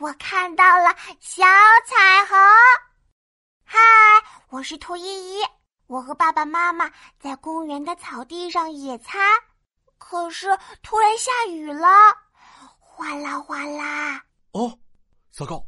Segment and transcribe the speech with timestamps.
[0.00, 1.44] 我看到了小
[1.84, 2.34] 彩虹！
[3.64, 3.78] 嗨，
[4.48, 5.42] 我是兔依依。
[5.88, 9.20] 我和爸爸妈妈在公园的草地上野餐，
[9.98, 11.86] 可是突然下雨了，
[12.78, 14.24] 哗啦哗啦。
[14.52, 14.78] 哦，
[15.32, 15.62] 糟糕！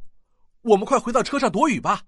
[0.62, 2.01] 我们快回到车上躲雨吧。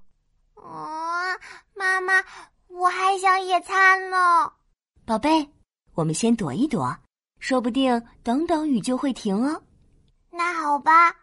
[0.57, 1.39] 嗯，
[1.75, 2.25] 妈妈，
[2.69, 4.51] 我还想野餐呢。
[5.05, 5.47] 宝贝，
[5.93, 6.97] 我们先躲一躲，
[7.39, 9.63] 说不定等等雨就会停哦。
[10.31, 11.15] 那好吧。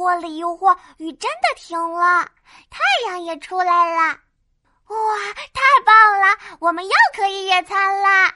[0.00, 2.26] 啊，过了一会儿，雨真的停了，
[2.70, 4.18] 太阳也出来了。
[4.86, 4.96] 哇，
[5.52, 6.38] 太棒了！
[6.58, 8.34] 我们又可以野餐啦。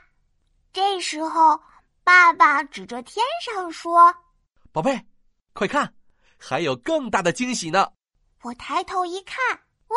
[0.74, 1.59] 这时候，
[2.04, 4.14] 爸爸指着天上说
[4.73, 5.06] ：“宝贝，
[5.54, 5.95] 快看，
[6.38, 7.90] 还有更大的惊喜呢！”
[8.45, 9.38] 我抬头一看，
[9.88, 9.96] 哇，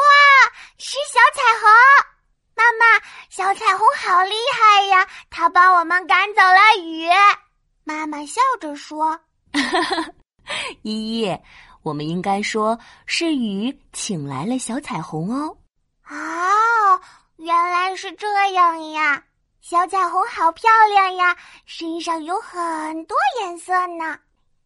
[0.77, 1.69] 是小彩虹！
[2.55, 5.05] 妈妈，小彩虹好厉害呀！
[5.29, 7.09] 它帮我们赶走了雨。
[7.83, 9.19] 妈妈笑着说
[10.81, 11.39] ：“依依，
[11.83, 15.57] 我们应该说是雨请来了小彩虹哦。”
[16.09, 17.01] 哦，
[17.37, 19.23] 原来是这样呀！
[19.61, 24.17] 小彩虹好漂亮呀，身上有很多颜色呢，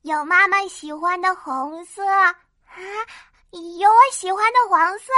[0.04, 2.36] 有妈妈喜欢的红色啊，
[3.52, 5.12] 有我喜欢的黄色，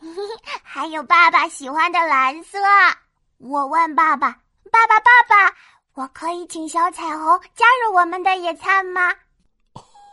[0.62, 2.58] 还有爸爸喜欢的蓝色。
[3.38, 4.36] 我问爸爸
[4.70, 5.56] ：“爸爸，爸爸，
[5.94, 9.12] 我可以请小彩虹加入我们的野餐吗？”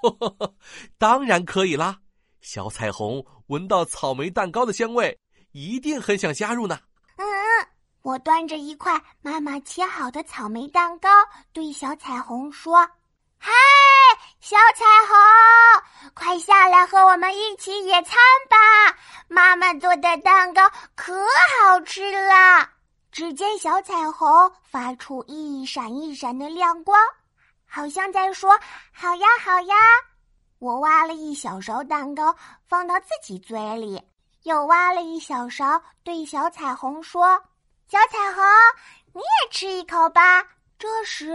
[0.97, 1.97] 当然可以啦！
[2.42, 5.19] 小彩虹闻到草莓蛋糕的香味。
[5.52, 6.78] 一定很想加入呢。
[7.16, 7.25] 嗯，
[8.03, 11.09] 我端着一块妈妈切好的草莓蛋糕，
[11.52, 12.88] 对小彩虹说
[13.39, 13.52] ：“嗨，
[14.39, 18.16] 小彩虹，快下来和我们一起野餐
[18.47, 18.95] 吧！
[19.27, 21.14] 妈妈做的蛋糕可
[21.64, 22.70] 好吃了。”
[23.11, 24.27] 只见小彩虹
[24.64, 27.02] 发出一闪一闪的亮光，
[27.70, 28.59] 好像在说
[28.92, 29.75] ：“好呀，好呀！”
[30.58, 34.02] 我挖了一小勺蛋糕，放到自己嘴里。
[34.44, 37.38] 又挖了一小勺，对小彩虹说
[37.88, 38.44] ：“小彩虹，
[39.14, 40.44] 你也吃一口吧。”
[40.80, 41.33] 这时，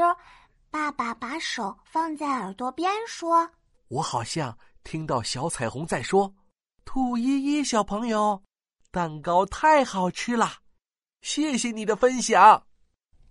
[0.71, 3.49] 爸爸把手放在耳朵边说
[3.89, 6.35] ：“我好像听到小彩虹在说，
[6.85, 8.43] 兔依依小朋友，
[8.91, 10.51] 蛋糕太好吃了，
[11.21, 12.41] 谢谢你的分享。”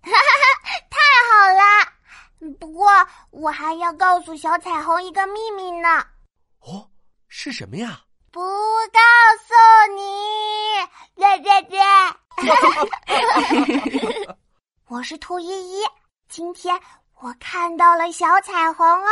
[0.02, 0.98] 哈哈哈，太
[1.28, 1.92] 好了！
[2.54, 2.90] 不过，
[3.30, 6.04] 我还要告诉小彩虹一个秘密呢。
[6.60, 6.88] 哦，
[7.28, 8.00] 是什么呀？
[8.30, 9.00] 不告
[9.46, 9.54] 诉
[9.94, 10.02] 你，
[11.14, 11.78] 对对对，
[14.88, 15.84] 我是兔依依。
[16.28, 16.80] 今天
[17.20, 19.08] 我看到了小彩虹哦。